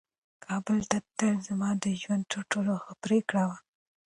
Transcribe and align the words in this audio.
کابل 0.45 0.79
ته 0.89 0.97
تلل 1.15 1.37
زما 1.49 1.69
د 1.83 1.85
ژوند 2.01 2.23
تر 2.31 2.41
ټولو 2.51 2.73
ښه 2.83 2.93
پرېکړه 3.03 3.43
وه. 3.49 3.57